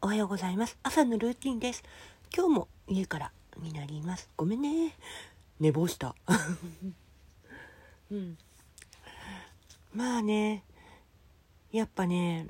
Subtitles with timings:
[0.00, 0.78] おはようございます。
[0.82, 1.82] 朝のルーティンです。
[2.34, 4.30] 今日も家からになります。
[4.34, 4.94] ごめんね。
[5.60, 6.14] 寝坊した。
[8.10, 8.38] うん。
[9.94, 10.64] まあね
[11.72, 12.46] やっぱね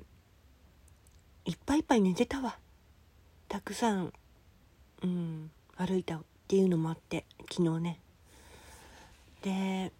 [1.44, 2.60] いっぱいいっぱい寝てたわ。
[3.48, 4.12] たくさん
[5.02, 8.00] うん歩いたっていうのもあって昨日ね。
[9.42, 9.92] で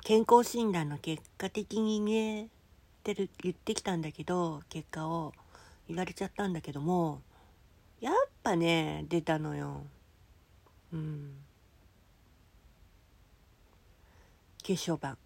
[0.00, 2.48] 健康診断の結果的にね
[3.02, 5.32] ってる言ってきたんだけど結果を。
[5.88, 7.20] 言われちゃったんだけども
[8.00, 9.82] やっぱね出たのよ。
[10.92, 11.34] うん。
[14.62, 15.16] 血小板。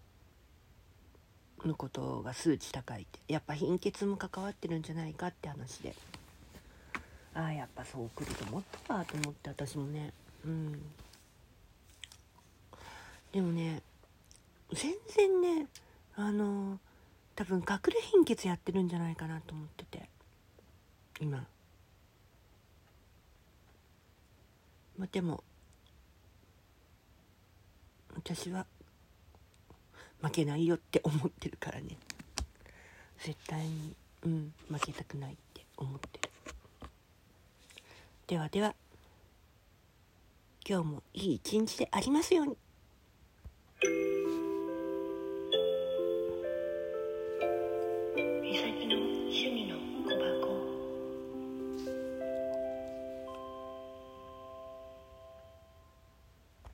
[1.65, 3.19] のことが数値高いって。
[3.27, 5.95] やっぱ貧血も関わってるんじゃないかって話で。
[7.33, 10.13] ああやっぱそう来ると思ったわと思って私もね。
[10.45, 10.81] うん。
[13.31, 13.81] でもね
[14.73, 15.67] 全然ね
[16.15, 16.79] あの
[17.37, 20.09] 多分隠れ貧血やってるんじゃないかなと思ってて。
[21.21, 21.45] 今。
[24.97, 25.43] まあでも
[28.15, 28.65] 私は
[30.19, 31.95] 負けないよって思ってるからね。
[33.19, 36.29] 絶対にうん負けたくないって思ってる。
[38.25, 38.73] ではでは
[40.67, 42.57] 今日もいい一日でありますように。